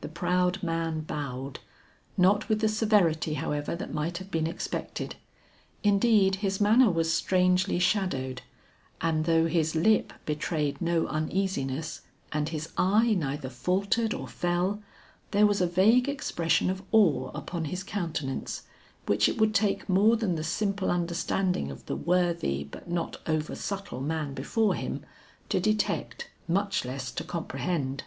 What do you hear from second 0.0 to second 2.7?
The proud man bowed, not with the